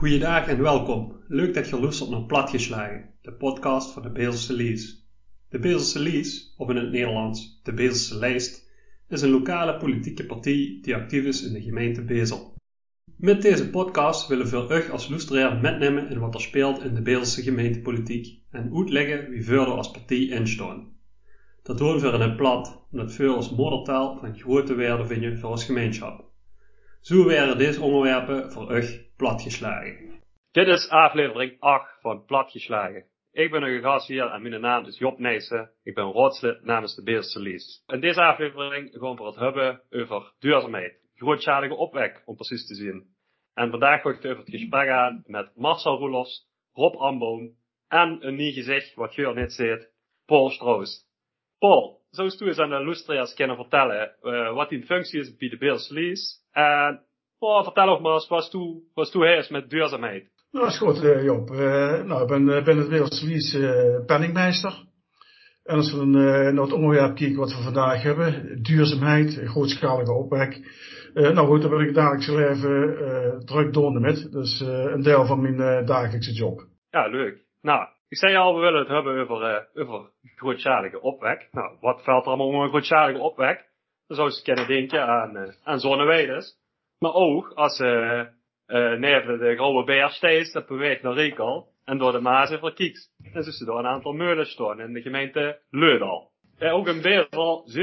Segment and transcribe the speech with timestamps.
[0.00, 1.22] Goeiedag en welkom.
[1.28, 5.06] Leuk dat je luistert naar Platgeslagen, de podcast van de Bezelse Lies.
[5.48, 8.70] De Bezelse Lies, of in het Nederlands de Bezelse Lijst,
[9.08, 12.54] is een lokale politieke partij die actief is in de gemeente Bezel.
[13.16, 17.02] Met deze podcast willen we u als luisteraar metnemen in wat er speelt in de
[17.02, 20.92] Bezelse gemeentepolitiek en uitleggen wie verder als partij instaan.
[21.62, 25.50] Dat doen we in het plat, omdat veel als moedertaal van grote waarde vinden voor
[25.50, 26.24] ons gemeenschap.
[27.00, 30.22] Zo werden deze onderwerpen voor u platgeslagen.
[30.50, 33.04] Dit is aflevering 8 van Platgeslagen.
[33.32, 35.70] Ik ben een gast hier en mijn naam is Job Nijssen.
[35.82, 37.82] Ik ben raadslid namens de Beerse Lies.
[37.86, 40.94] In deze aflevering gaan we het hebben over duurzaamheid.
[41.14, 43.04] Grootschalige opwek, om precies te zien.
[43.54, 47.50] En vandaag ga ik het gesprek aan met Marcel Roelofs, Rob Amboom
[47.88, 49.90] en een nieuw gezicht, wat je net ziet,
[50.26, 51.04] Paul Stroos.
[51.58, 55.48] Paul, zou je eens aan de luisteraars kunnen vertellen uh, wat die functie is bij
[55.48, 57.04] de Beerse Lies en
[57.42, 58.52] Oh, vertel ook maar eens, wat
[58.94, 59.10] was
[59.48, 60.28] met duurzaamheid?
[60.50, 61.50] Nou, dat is goed, uh, Job.
[61.50, 62.88] Uh, nou, ik ben, uh, ben het
[63.54, 64.84] uh, penningmeester.
[65.64, 70.60] En als we dan naar het onderwerp kijken wat we vandaag hebben, duurzaamheid, grootschalige opwek.
[71.14, 74.32] nou goed, daar ben ik dagelijks leven druk door met.
[74.32, 76.66] Dat is een deel van mijn dagelijkse job.
[76.90, 77.44] Ja, leuk.
[77.62, 81.48] Nou, ik zei al, we willen het hebben over, over grootschalige opwek.
[81.52, 83.68] Nou, wat valt er allemaal onder een grootschalige opwek?
[84.06, 86.59] Dan zou je kunnen denken aan, aan zonneweiders.
[87.00, 88.24] Maar ook als uh,
[88.66, 93.08] uh, neven de grauwe beer steeds, dat beweegt naar Riekel en door de over Kieks.
[93.32, 96.30] En ze door een aantal meulen staan in de gemeente Leudal.
[96.58, 96.86] Ja, ook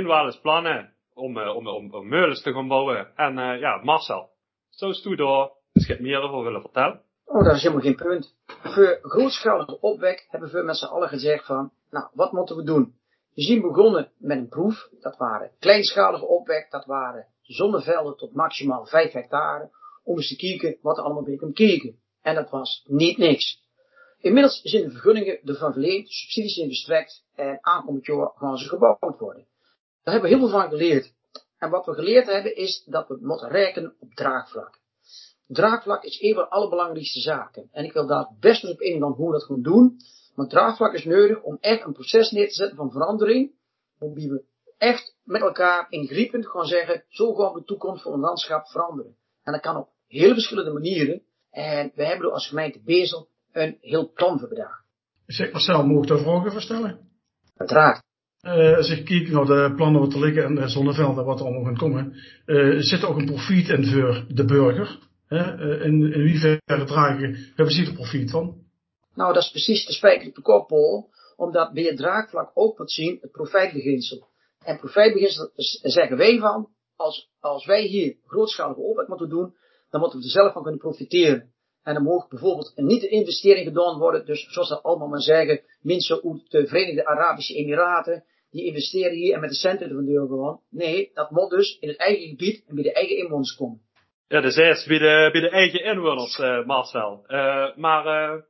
[0.01, 2.09] we wel eens plannen om, uh, om, om, om
[2.41, 3.15] te gaan bouwen.
[3.15, 4.29] En uh, ja, Marcel,
[4.69, 7.02] zo is toe door, dus je meer over willen vertellen?
[7.25, 8.35] Oh, dat is helemaal geen punt.
[8.45, 12.95] Voor grootschalige opwek hebben we met z'n allen gezegd van, nou, wat moeten we doen?
[13.33, 18.85] We zien begonnen met een proef, dat waren kleinschalige opwek, dat waren zonnevelden tot maximaal
[18.85, 19.69] 5 hectare,
[20.03, 21.99] om eens te kijken wat er allemaal bij kijken.
[22.21, 23.65] En dat was niet niks.
[24.19, 29.19] Inmiddels zijn de vergunningen ervan verleend, subsidies zijn verstrekt en aankomend jaar gaan ze gebouwd
[29.19, 29.47] worden.
[30.03, 31.13] Daar hebben we heel veel van geleerd.
[31.57, 34.80] En wat we geleerd hebben is dat we moeten rekenen op draagvlak.
[35.47, 37.69] Draagvlak is een van de allerbelangrijkste zaken.
[37.71, 39.97] En ik wil daar best eens op ingaan hoe we dat gaan doen.
[40.36, 43.52] Maar draagvlak is nodig om echt een proces neer te zetten van verandering.
[43.99, 44.43] Wie we
[44.77, 49.15] echt met elkaar ingrijpend gewoon zeggen, zo gaan we de toekomst van ons landschap veranderen.
[49.43, 51.21] En dat kan op hele verschillende manieren.
[51.52, 54.83] En we hebben er als gemeente Bezel een heel plan voor bedacht.
[55.26, 56.99] Zeg Marcel, moet ik daar vragen voor stellen?
[57.55, 58.05] Uiteraard.
[58.42, 61.45] Uh, als ik kijk naar de plannen wat er liggen en de zonnevelden wat er
[61.45, 64.99] allemaal gaan komen, uh, zit er ook een profiet in voor de burger.
[65.30, 68.66] Uh, in, in hoeverre dragen, hebben ze er profiet van?
[69.14, 71.10] Nou, dat is precies de spijker op de kop, Paul.
[71.36, 74.27] Omdat bij het draagvlak ook wat zien, het profijtbeginsel.
[74.67, 75.52] En profijtbeginsel
[75.82, 79.55] zeggen wij van, als, als wij hier grootschalige opwek moeten doen,
[79.89, 81.54] dan moeten we er zelf van kunnen profiteren.
[81.83, 85.61] En dan mag bijvoorbeeld niet een investering gedaan worden, dus zoals dat allemaal maar zeggen,
[85.82, 90.28] mensen uit de Verenigde Arabische Emiraten, die investeren hier en met de centen ervan deur
[90.28, 90.61] gewoon.
[90.70, 93.82] Nee, dat moet dus in het eigen gebied en bij de eigen inwoners komen.
[94.28, 97.23] Ja, dus eerst bij de, bij de eigen inwoners, uh, Marcel.
[97.28, 98.42] Uh, maar uh,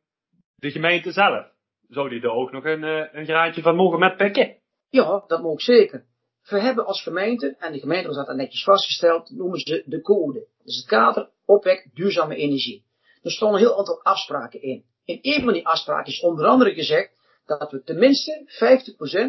[0.56, 1.46] de gemeente zelf,
[1.88, 2.84] zou die er ook nog een,
[3.18, 4.56] een graadje van mogen metpikken?
[4.90, 6.06] Ja, dat moet zeker.
[6.44, 10.48] We hebben als gemeente, en de gemeente was dat netjes vastgesteld, noemen ze de code.
[10.64, 12.86] Is het kader opwek duurzame energie.
[13.22, 14.86] Er stonden een heel aantal afspraken in.
[15.06, 18.46] In een van die afspraken is onder andere gezegd dat we tenminste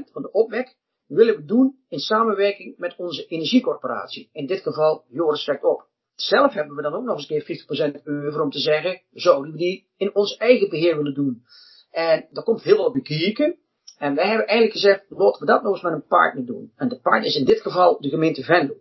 [0.09, 0.77] 50% van de opwek
[1.07, 4.29] willen doen in samenwerking met onze energiecorporatie.
[4.33, 5.87] In dit geval Joris trekt op.
[6.15, 9.53] Zelf hebben we dan ook nog eens een keer 50% over om te zeggen, zouden
[9.53, 11.43] we die in ons eigen beheer willen doen.
[11.91, 13.59] En daar komt heel wat bekijken.
[13.99, 16.73] En wij hebben eigenlijk gezegd, laten we dat nou eens met een partner doen.
[16.77, 18.75] En de partner is in dit geval de gemeente Venlo.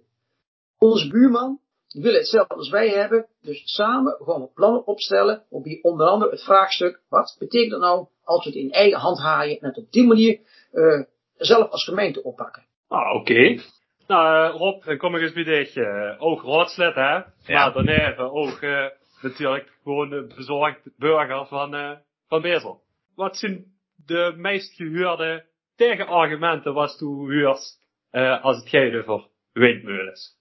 [0.77, 6.07] Onze buurman wil hetzelfde als wij hebben, dus samen we plannen opstellen op die onder
[6.07, 9.67] andere het vraagstuk, wat betekent dat nou als we het in eigen hand haaien en
[9.67, 10.39] het op die manier
[10.73, 11.03] uh,
[11.37, 12.65] zelf als gemeente oppakken.
[12.87, 13.31] Ah, oké.
[13.31, 13.61] Okay.
[14.07, 15.75] Nou, uh, Rob, dan kom ik eens bij dit.
[15.75, 17.11] Uh, ook raadslid, hè?
[17.11, 17.23] Ja.
[17.45, 18.85] Maar daarna ook uh,
[19.21, 21.97] natuurlijk gewoon de bezorgd burger van,
[22.27, 22.81] van Bezel.
[23.15, 23.76] Wat zijn
[24.07, 25.45] de meest gehuurde
[25.75, 27.77] tegenargumenten was toe huurs
[28.11, 30.35] uh, als het gaat over windmolens.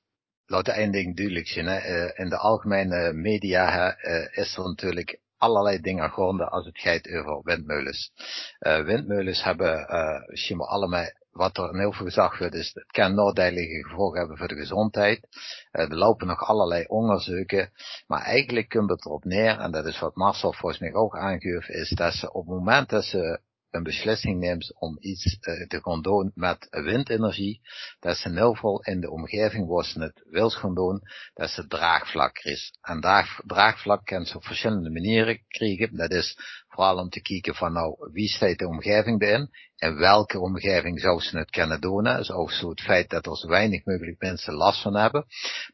[0.47, 1.67] Laat één ding duidelijk zijn.
[1.67, 1.79] Hè.
[1.79, 6.79] Uh, in de algemene media hè, uh, is er natuurlijk allerlei dingen gaande als het
[6.79, 8.13] gaat over windmolens.
[8.61, 9.87] Uh, windmolens hebben,
[10.27, 14.37] misschien allemaal, wat er in heel veel gezegd wordt, is het kan nadelige gevolgen hebben
[14.37, 15.29] voor de gezondheid.
[15.73, 17.73] Uh, er lopen nog allerlei onderzoeken,
[18.07, 21.69] maar eigenlijk komt het erop neer, en dat is wat Marcel volgens mij ook aangeeft,
[21.69, 23.41] is dat ze op het moment dat ze
[23.76, 27.61] een beslissing neemt om iets te gaan doen met windenergie,
[28.00, 31.02] dat ze ieder geval in de omgeving waar ze het wil gaan doen,
[31.34, 32.78] dat ze draagvlak is.
[32.81, 35.96] En draag, draagvlak kan ze op verschillende manieren krijgen.
[35.96, 36.38] Dat is
[36.76, 39.50] vooral om te kijken van nou, wie staat de omgeving erin?
[39.76, 42.06] En welke omgeving zou ze het kunnen doen?
[42.06, 45.26] Is ook zo het feit dat er zo weinig mogelijk mensen last van hebben.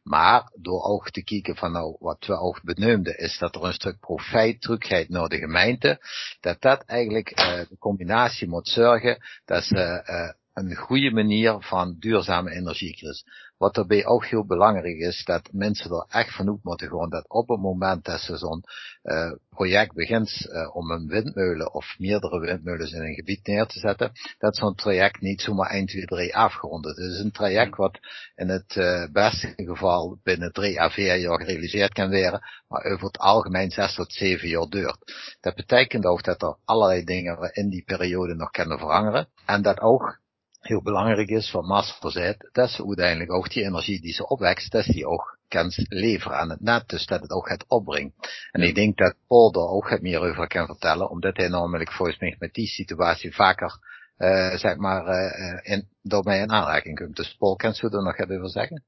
[0.02, 3.72] Maar door ook te kijken van nou, wat we ook benoemden, is dat er een
[3.72, 5.98] stuk profijt teruggaat naar de gemeente.
[6.40, 11.96] Dat dat eigenlijk uh, de combinatie moet zorgen dat ze uh, een goede manier van
[11.98, 13.24] duurzame energie krijgen.
[13.56, 17.28] Wat daarbij ook heel belangrijk is, dat mensen er echt van uit moeten gaan, dat
[17.28, 18.64] op het moment dat ze zo'n
[19.02, 23.78] uh, project begint uh, om een windmolen of meerdere windmolens in een gebied neer te
[23.78, 26.96] zetten, dat zo'n traject niet zomaar 1, 2, 3 afgerond is.
[26.96, 27.98] Het is een traject wat
[28.34, 33.06] in het uh, beste geval binnen 3 à 4 jaar gerealiseerd kan worden, maar over
[33.06, 35.36] het algemeen 6 tot 7 jaar duurt.
[35.40, 39.80] Dat betekent ook dat er allerlei dingen in die periode nog kunnen veranderen en dat
[39.80, 40.20] ook
[40.62, 44.72] heel belangrijk is, wat Master zei, dat ze uiteindelijk ook die energie die ze opwekst,
[44.72, 48.14] dat die ook kan leveren aan het net, dus dat het ook gaat opbrengen.
[48.50, 51.92] En ik denk dat Paul er ook het meer over kan vertellen, omdat hij namelijk
[51.92, 53.78] volgens mij met die situatie vaker,
[54.18, 57.16] uh, zeg maar, uh, in, door mij in aanraking komt.
[57.16, 58.82] Dus Paul, kan je er nog even over zeggen?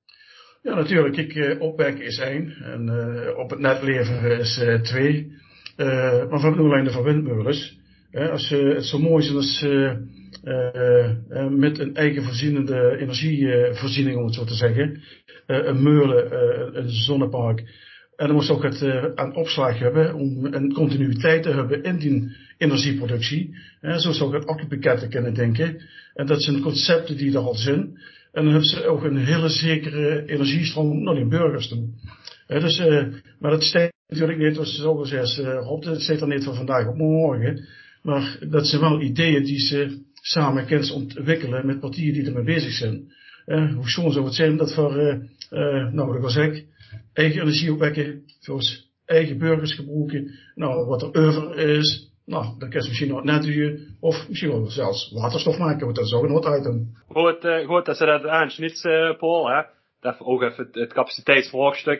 [0.62, 1.17] Ja, natuurlijk.
[1.17, 5.43] Ik, opwekken is één en uh, op het net leveren is twee.
[5.76, 7.82] Maar alleen de van windmolens.
[8.14, 9.93] Als uh, het zo mooi is als uh,
[11.50, 15.02] met een eigen voorzienende energievoorziening, om het zo te zeggen.
[15.46, 16.37] een meulen,
[16.78, 17.58] een zonnepark.
[18.16, 18.82] En dan moest ook het
[19.14, 23.56] aan opslag hebben om een continuïteit te hebben in die energieproductie.
[23.96, 25.82] zo zou ik het accupakketten kunnen denken.
[26.14, 27.78] En dat zijn concepten die er al zijn.
[28.32, 31.88] En dan hebben ze ook een hele zekere energiestroom naar die burgers toe.
[32.46, 32.78] dus,
[33.38, 36.88] maar dat steekt natuurlijk niet, zoals zo gezegd, Rob, dat steekt er niet van vandaag
[36.88, 37.66] op morgen.
[38.05, 42.73] Maar dat zijn wel ideeën die ze samen kennis ontwikkelen met partijen die ermee bezig
[42.73, 43.12] zijn.
[43.47, 45.15] Uh, hoe schoon zou het zijn dat voor, uh,
[45.51, 46.67] uh, nou ik
[47.12, 48.62] eigen energie opwekken, voor
[49.05, 50.39] eigen burgers gebruiken.
[50.55, 53.45] Nou, wat er over is, nou, dan kan je misschien nog net
[54.01, 56.97] of misschien wel zelfs waterstof maken, want dat is ook een hot item.
[57.09, 59.62] Goed, uh, goed dat ze dat aansnit, uh, Paul, hè.
[60.00, 60.93] Dat ook even het, het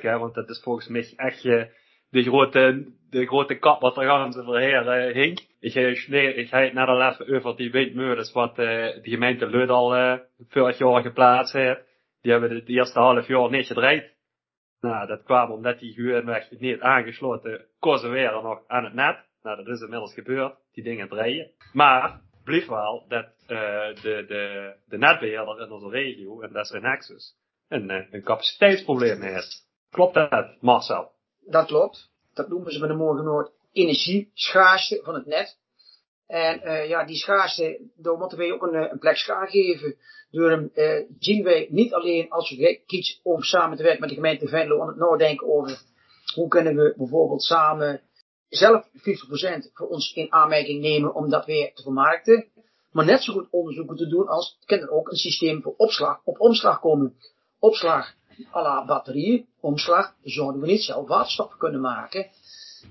[0.03, 1.69] hè, want dat is volgens mij echt je
[2.15, 5.39] de grote, de grote kap wat er gaan ze verheer hink.
[5.61, 8.67] Ik ga, nee, ik ga het net al even over die windmolens wat uh,
[9.03, 10.19] de gemeente Lud al uh,
[10.49, 11.81] vorig jaar geplaatst heeft.
[12.21, 14.13] Die hebben het eerste half jaar niet gedraaid.
[14.81, 19.17] Nou, dat kwam omdat die gewoonweg niet aangesloten kozen weer nog aan het net.
[19.43, 20.55] Nou, dat is inmiddels gebeurd.
[20.73, 21.51] Die dingen draaien.
[21.73, 23.59] Maar, blijf wel dat uh,
[24.03, 27.35] de, de, de netbeheerder in onze regio, en dat is Nexus,
[27.69, 29.69] een, een capaciteitsprobleem heeft.
[29.91, 31.14] Klopt dat, Marcel?
[31.47, 32.11] Dat klopt.
[32.35, 35.59] Dat noemen ze met een mooie woord energieschaarste van het net.
[36.27, 39.97] En uh, ja, die schaarste, daar moeten wij ook een, een plek schaar geven.
[40.31, 44.09] Door hem uh, zien wij niet alleen als we kiezen om samen te werken met
[44.09, 45.83] de gemeente Venlo aan het nadenken over
[46.35, 48.03] hoe kunnen we bijvoorbeeld samen
[48.49, 48.91] zelf 50%
[49.73, 52.49] voor ons in aanmerking nemen om dat weer te vermarkten.
[52.93, 56.21] Maar net zo goed onderzoeken te doen als kan er ook een systeem voor opslag
[56.25, 57.17] op omslag komen.
[57.59, 58.15] Opslag
[58.55, 59.05] à la
[59.61, 62.31] omslag, zouden we niet zelf waterstof kunnen maken.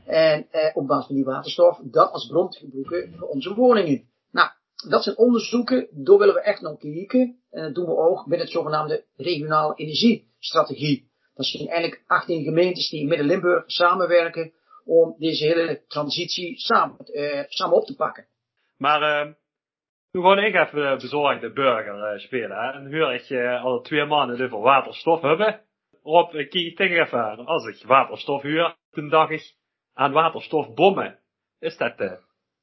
[0.06, 4.09] En eh, op basis van die waterstof dat als bron te gebruiken voor onze woningen.
[4.31, 4.50] Nou,
[4.88, 7.40] dat zijn onderzoeken, daar willen we echt naar kijken.
[7.52, 11.12] En dat doen we ook binnen het zogenaamde regionale energiestrategie.
[11.33, 14.54] Dat zijn eigenlijk 18 gemeentes die in Midden-Limburg samenwerken
[14.85, 18.28] om deze hele transitie samen, uh, samen op te pakken.
[18.78, 19.33] Maar uh,
[20.13, 22.57] nu gewoon ik even de bezorgde burger uh, spelen.
[22.57, 25.61] En huur ik uh, al twee maanden over waterstof hebben.
[26.03, 27.45] Rob, ik kijk tegen aan.
[27.45, 29.55] Als ik waterstof huur, dan dacht ik
[29.93, 31.19] aan waterstofbommen.
[31.59, 32.11] Is dat, uh,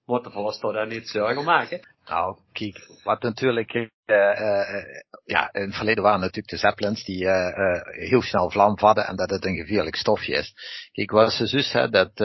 [0.04, 1.80] moet de voorstel daar niet zorgen maken?
[2.04, 4.85] Nou, kijk, wat natuurlijk, uh, uh,
[5.25, 9.16] ja, in het verleden waren natuurlijk de Zeppelins die uh, heel snel vlam vatten en
[9.16, 10.54] dat het een gevaarlijk stofje is.
[10.92, 12.21] Kijk, wat ze dus, hè, dat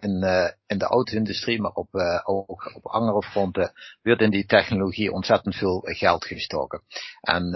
[0.00, 0.24] in,
[0.66, 1.88] in de auto-industrie, maar op,
[2.24, 3.72] ook op andere fronten,
[4.02, 6.82] wordt in die technologie ontzettend veel geld gestoken.
[7.20, 7.50] En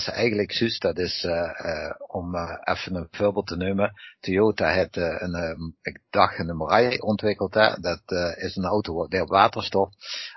[0.00, 1.26] ze eigenlijk zus, dat is,
[2.06, 7.80] om even een voorbeeld te nemen, Toyota heeft een, ik dacht een Mirai ontwikkeld, hè,
[7.80, 8.02] dat
[8.36, 9.88] is een auto op waterstof.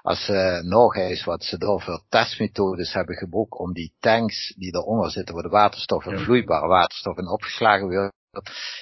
[0.01, 4.75] Als uh, nog eens wat ze daar voor testmethodes hebben gebruikt om die tanks die
[4.75, 8.11] eronder zitten, waar de waterstof en vloeibare waterstof in opgeslagen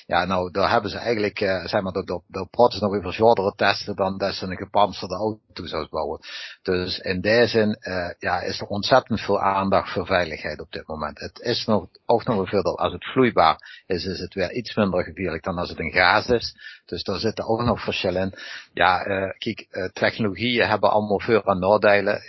[0.05, 3.13] Ja, nou, daar hebben ze eigenlijk, uh, zeg maar, daar, daar praten ze nog over
[3.13, 6.19] zwaardere testen dan dat ze een gepantserde auto zou bouwen.
[6.61, 10.87] Dus in die zin, uh, ja, is er ontzettend veel aandacht voor veiligheid op dit
[10.87, 11.19] moment.
[11.19, 15.03] Het is nog, ook nog veel, als het vloeibaar is, is het weer iets minder
[15.03, 16.55] gevaarlijk dan als het een gas is.
[16.85, 18.33] Dus daar zitten ook nog verschillen in.
[18.73, 22.21] Ja, uh, kijk, technologieën hebben allemaal voor- en nadelen,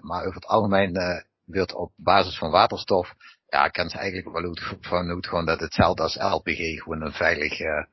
[0.00, 3.14] maar over het algemeen wordt op basis van waterstof
[3.48, 7.12] ja, ik ken ze eigenlijk wel goed vanuit gewoon dat hetzelfde als LPG gewoon een
[7.12, 7.84] veilig uh,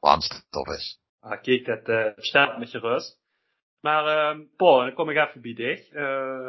[0.00, 1.00] brandstof is.
[1.20, 3.20] Ah, kijk, dat uh, staat met je rust.
[3.80, 5.92] Maar uh, Paul, dan kom ik even bij dich.
[5.92, 6.00] Uh,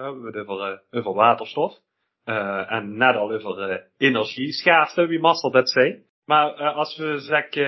[0.03, 1.79] hebben we het over, over waterstof.
[2.23, 6.05] En net al over uh, energieschaarste, wie master dat zei.
[6.25, 7.67] Maar als we zeggen,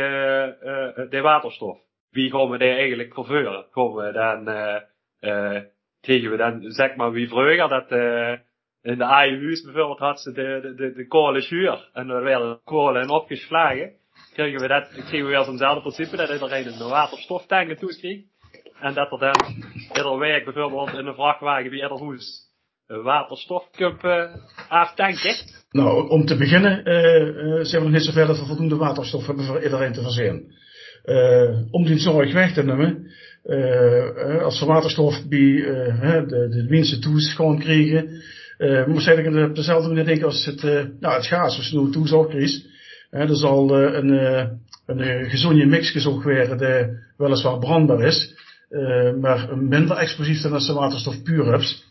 [1.09, 1.77] de waterstof,
[2.09, 3.65] wie gaan we die eigenlijk verveuren?
[3.71, 4.43] Gaan we dan,
[6.01, 7.89] krijgen we dan, zeg maar, wie vroeger dat,
[8.85, 11.79] in de huis bijvoorbeeld had ze de, de, de, kolen.
[11.93, 13.91] En er werden kolen opgeslagen.
[14.33, 18.19] Kregen we dat, kregen we weer zo'nzelfde principe dat iedereen een waterstoftank toeskreeg.
[18.79, 19.35] En dat er dan
[19.95, 22.43] ieder week bijvoorbeeld in een vrachtwagen bij ieder huis
[22.87, 24.23] een waterstofcup uh,
[24.69, 25.35] aftanken.
[25.71, 29.25] Nou, om te beginnen uh, zijn we nog niet zo ver dat we voldoende waterstof
[29.25, 30.53] hebben voor iedereen te voorzien.
[31.05, 33.11] Uh, om die zorg weg te nemen,
[34.43, 35.39] als we waterstof bij
[36.27, 38.23] de, de mensen toeschouwen krijgen,
[38.57, 41.91] uh, moest eigenlijk op dezelfde manier denken als het, uh, nou, het gas, als nu
[41.91, 42.65] toezorgkries.
[43.11, 44.11] Uh, er zal uh, een,
[44.85, 48.33] een gezonde mix gezocht worden die weliswaar brandbaar is,
[49.21, 51.85] maar minder explosief dan als de waterstof puur hebt.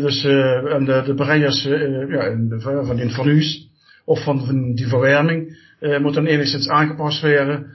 [0.00, 1.24] Dus en de, de
[2.08, 3.68] ja, van die fornuis
[4.04, 5.58] of van, van die verwarming
[6.00, 7.66] moet dan enigszins aangepast worden.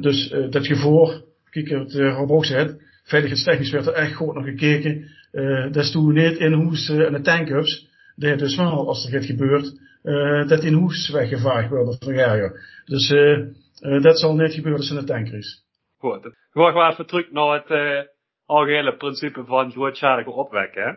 [0.00, 2.76] Dus dat gevoor, kijk wat Rob ook zei,
[3.08, 5.10] veiligheidstechnisch werd er echt goed naar gekeken.
[5.32, 7.88] Uh, dat toen niet in hoes en de tankups.
[8.16, 12.60] Dat dus wel, als er iets gebeurt, uh, dat in hoes weggevaagd wordt of verjagen.
[12.84, 15.64] Dus uh, dat zal niet gebeuren als in de tanker is.
[15.98, 16.34] Goed.
[16.50, 18.08] Gewoon gewoon even terug naar het
[18.46, 20.82] algehele principe van grootschalige opwekken.
[20.82, 20.92] Hè?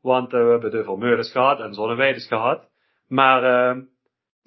[0.00, 2.68] Want we hebben de vermeurders gehad en zonneweiders gehad.
[3.08, 3.42] Maar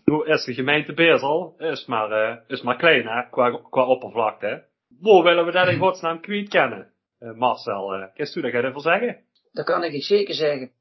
[0.10, 4.64] hoe is de gemeente Bezel is maar, uh, is maar klein hè, qua, qua oppervlakte.
[5.00, 6.92] Waar willen we dat in godsnaam kwijt kennen?
[7.20, 9.24] Uh, Marcel, kun je daar even zeggen?
[9.52, 10.72] Dat kan ik zeker zeggen.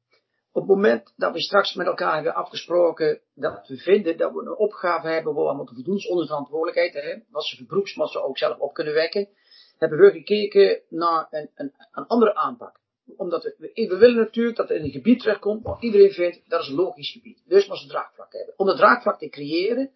[0.51, 4.41] Op het moment dat we straks met elkaar hebben afgesproken dat we vinden dat we
[4.41, 7.65] een opgave hebben waar we moeten voldoen zonder verantwoordelijkheid, hè, wat ze
[8.05, 9.29] ze ook zelf op kunnen wekken,
[9.77, 12.79] hebben we gekeken naar een, een, een andere aanpak.
[13.17, 16.61] Omdat we, we willen natuurlijk dat er in een gebied terechtkomt waar iedereen vindt dat
[16.61, 17.43] is een logisch gebied.
[17.45, 18.53] Dus maar ze draagvlak hebben.
[18.57, 19.91] Om dat draagvlak te creëren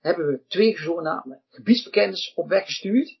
[0.00, 3.18] hebben we twee zogenaamde gebiedsverkenners op weg gestuurd.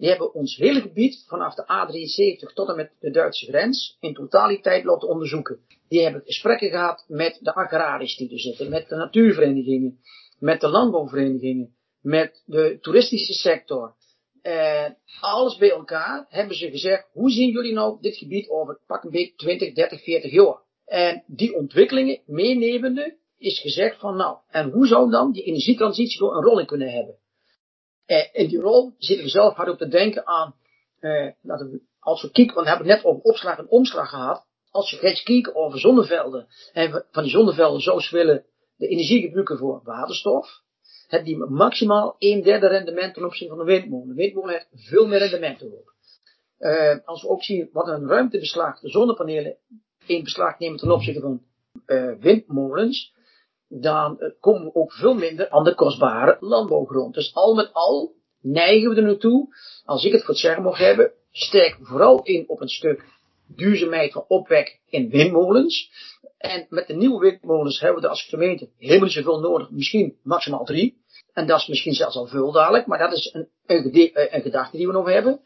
[0.00, 4.14] Die hebben ons hele gebied vanaf de A73 tot en met de Duitse grens in
[4.14, 5.60] totaliteit laten onderzoeken.
[5.88, 9.98] Die hebben gesprekken gehad met de agrariërs die er zitten, met de natuurverenigingen,
[10.38, 13.94] met de landbouwverenigingen, met de toeristische sector.
[14.42, 19.04] En alles bij elkaar hebben ze gezegd, hoe zien jullie nou dit gebied over pak
[19.04, 20.58] een beetje 20, 30, 40 jaar?
[20.84, 26.42] En die ontwikkelingen meenemende is gezegd van nou, en hoe zou dan die energietransitie een
[26.42, 27.18] rol in kunnen hebben?
[28.10, 30.54] Uh, in die rol zitten we zelf hard op te denken aan,
[31.00, 34.08] uh, dat we, als we kijken, want we hebben het net over opslag en omslag
[34.08, 34.46] gehad.
[34.70, 38.44] Als je gaat kijken over zonnevelden, en van die zonnevelden zo willen
[38.76, 40.62] de energie gebruiken voor waterstof,
[41.06, 44.08] hebben die maximaal een derde rendement ten opzichte van de windmolen.
[44.08, 45.92] De windmolen heeft veel meer rendement erop.
[46.58, 49.56] Uh, als we ook zien wat een ruimtebeslag de zonnepanelen
[50.06, 51.42] in beslag nemen ten opzichte van
[52.20, 53.14] windmolens,
[53.72, 57.14] dan uh, komen we ook veel minder aan de kostbare landbouwgrond.
[57.14, 59.48] Dus al met al neigen we er naartoe,
[59.84, 63.04] als ik het voor het zeggen mag hebben, sterk vooral in op een stuk
[63.46, 65.90] duurzaamheid van opwek in windmolens.
[66.38, 70.18] En met de nieuwe windmolens hebben we er als gemeente helemaal niet zoveel nodig, misschien
[70.22, 70.98] maximaal drie.
[71.32, 74.76] En dat is misschien zelfs al veel dadelijk, maar dat is een, een, een gedachte
[74.76, 75.40] die we nog hebben.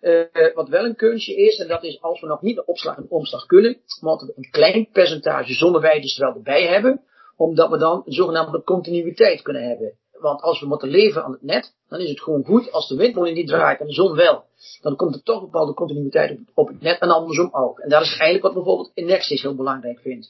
[0.00, 2.96] Uh, wat wel een kunstje is, en dat is als we nog niet de opslag
[2.96, 7.02] en omslag kunnen, moeten we een klein percentage zonneweiders er wel erbij hebben,
[7.36, 9.98] omdat we dan een zogenaamde continuïteit kunnen hebben.
[10.12, 12.96] Want als we moeten leven aan het net, dan is het gewoon goed als de
[12.96, 14.44] windmolen niet draait en de zon wel.
[14.80, 17.78] Dan komt er toch een bepaalde continuïteit op, het net en andersom ook.
[17.78, 20.28] En dat is eigenlijk wat bijvoorbeeld in Nexus heel belangrijk vindt.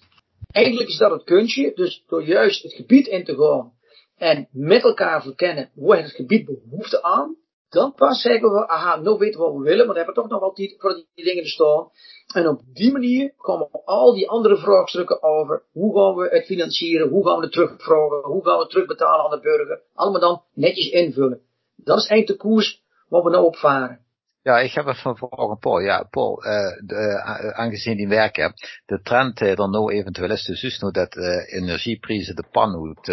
[0.50, 3.72] Eigenlijk is dat het kunstje, dus door juist het gebied in te gaan
[4.16, 7.36] en met elkaar verkennen hoe het gebied behoefte aan,
[7.68, 10.28] dan pas zeggen we, aha, nou weten we wat we willen, maar we hebben toch
[10.28, 11.88] nog wel tijd voor die dingen te staan.
[12.32, 17.08] En op die manier komen al die andere vraagstukken over, hoe gaan we het financieren,
[17.08, 20.42] hoe gaan we het terugvragen, hoe gaan we het terugbetalen aan de burger, allemaal dan
[20.54, 21.40] netjes invullen.
[21.76, 24.04] Dat is eigenlijk de koers waar we nou op varen.
[24.42, 25.80] Ja, ik heb even een vraag Paul.
[25.80, 26.52] Ja, Paul, uh,
[26.86, 28.52] de, uh, aangezien die werken,
[28.86, 31.16] de trend uh, dan nou eventueel is dus nu dat
[31.46, 33.08] energieprijzen de pan uit,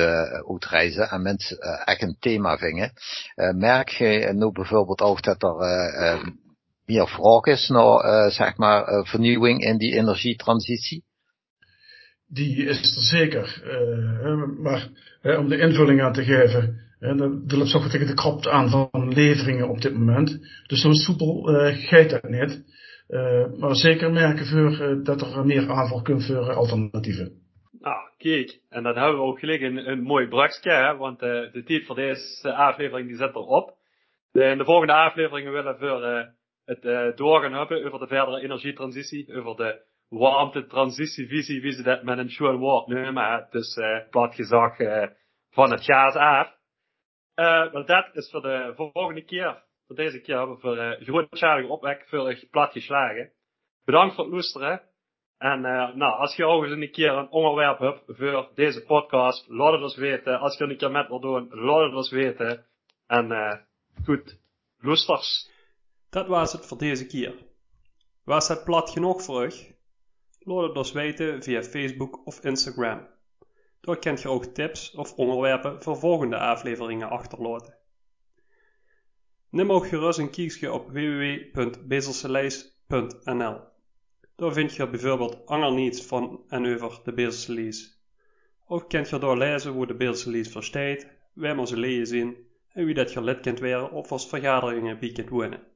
[0.48, 2.92] uitreizen en mensen echt een thema vingen.
[3.56, 6.34] merk je nu bijvoorbeeld ook dat er
[6.92, 11.04] meer vraag is naar, zeg maar, vernieuwing in die energietransitie?
[12.28, 13.62] Die is er zeker.
[14.62, 14.90] maar
[15.22, 19.14] om de invulling aan te geven, en de loopt zo tegen de krop aan van
[19.14, 20.40] leveringen op dit moment.
[20.68, 22.64] Dus zo soepel uh, gaat dat niet.
[23.10, 27.32] Uh, maar zeker merken voor uh, dat er meer aanval komt voor alternatieven.
[27.80, 28.60] Nou, kijk.
[28.70, 31.96] En dan hebben we ook gelijk een, een mooi brugje, hè, want de tijd voor
[31.96, 33.76] deze aflevering die zit erop.
[34.32, 36.30] De, in de volgende afleveringen willen we
[36.66, 42.30] het doorgaan hebben over de verdere energietransitie, over de warmte-transitievisie, wie ze dat met een
[42.30, 43.48] schoon woord noemen.
[43.50, 44.76] Dus plat gezag
[45.50, 46.60] van het gas af.
[47.36, 49.64] Uh, maar dat is voor de volgende keer.
[49.88, 53.32] Voor deze keer hebben we voor uh, grootschalige opwek veel plat geslagen.
[53.86, 54.82] Bedankt voor het luisteren.
[55.38, 59.48] En uh, nou, als je ook eens een keer een onderwerp hebt voor deze podcast,
[59.48, 60.40] laat het ons weten.
[60.40, 62.66] Als je een keer met wil doen, laat het ons weten.
[63.08, 63.54] En uh,
[64.06, 64.40] goed,
[64.78, 65.51] lusters.
[66.12, 67.46] Dat was het voor deze keer.
[68.24, 69.52] Was het plat genoeg voor u?
[70.40, 73.08] Laat het ons weten via Facebook of Instagram.
[73.82, 77.78] Daar kunt je ook tips of onderwerpen voor volgende afleveringen achterlaten.
[79.50, 83.60] Neem ook gerust een kijkje op www.bezelselees.nl.
[84.36, 88.02] Daar vind je bijvoorbeeld angerniets van en over de Bezelse Lees.
[88.68, 92.38] Ook kunt je daar lezen hoe de Bezelse waar we ze lezen zien
[92.68, 95.70] en wie dat je lid kunt worden of als vergaderingen bij kunt wonen.